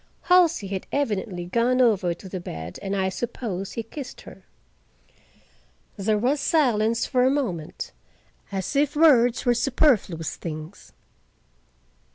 Halsey 0.21 0.65
had 0.69 0.87
evidently 0.91 1.45
gone 1.45 1.79
over 1.79 2.11
to 2.15 2.27
the 2.27 2.39
bed 2.39 2.79
and 2.81 2.95
I 2.95 3.09
suppose 3.09 3.73
he 3.73 3.83
kissed 3.83 4.21
her. 4.21 4.41
There 5.95 6.17
was 6.17 6.39
silence 6.39 7.05
for 7.05 7.23
a 7.23 7.29
moment, 7.29 7.91
as 8.51 8.75
if 8.75 8.95
words 8.95 9.45
were 9.45 9.53
superfluous 9.53 10.37
things. 10.37 10.91